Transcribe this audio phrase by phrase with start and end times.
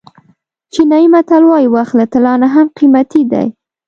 [0.73, 3.47] چینایي متل وایي وخت له طلا نه هم قیمتي دی.